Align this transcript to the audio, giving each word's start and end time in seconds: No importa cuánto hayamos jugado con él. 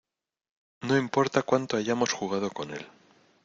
No 0.81 0.97
importa 0.97 1.43
cuánto 1.43 1.77
hayamos 1.77 2.11
jugado 2.11 2.49
con 2.49 2.71
él. 2.71 2.87